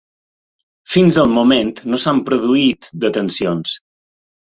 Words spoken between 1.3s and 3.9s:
moment no s’han produït detencions.